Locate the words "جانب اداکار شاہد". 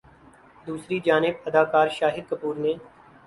1.07-2.29